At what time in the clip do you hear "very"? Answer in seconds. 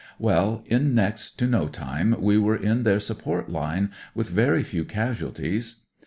4.31-4.63